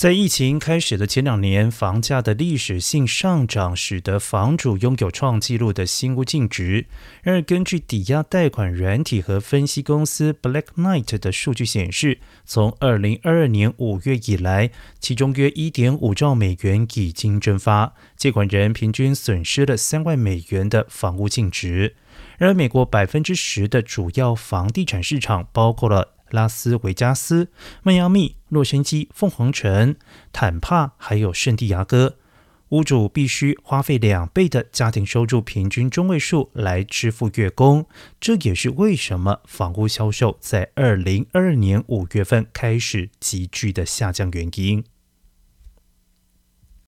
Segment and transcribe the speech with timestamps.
[0.00, 6.86] 在疫情开始的前两年，房价的历史性上涨，使得房主拥有创纪录的新屋净值。
[7.22, 21.94] 然而，根据抵押贷款软体和分析公司 Black Knight 的数据显示，从二零二二年五月以来，其中约一点五兆美元已经蒸发，借款人平均损失了三万美元的房屋净值。
[22.38, 26.14] 然而，美国百分之十的主要房地产市场包括了。
[26.30, 27.48] 拉斯维加斯、
[27.82, 29.96] 迈阿密、洛杉矶、凤凰城、
[30.32, 32.16] 坦帕，还有圣地亚哥，
[32.70, 37.86] 屋主必须花费两倍的家庭收入平均中位数来支付月供。
[38.20, 44.84] 这也是为什么房屋销售在二零二二年五月份开始急剧的下降原因。